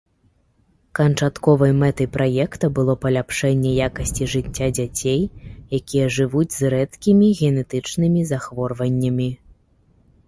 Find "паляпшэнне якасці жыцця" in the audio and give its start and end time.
3.03-4.67